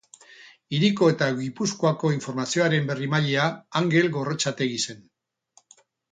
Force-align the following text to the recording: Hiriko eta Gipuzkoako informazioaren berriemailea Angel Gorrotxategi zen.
Hiriko 0.75 1.09
eta 1.15 1.25
Gipuzkoako 1.41 2.09
informazioaren 2.15 2.89
berriemailea 2.91 3.43
Angel 3.81 4.09
Gorrotxategi 4.15 4.79
zen. 4.87 5.05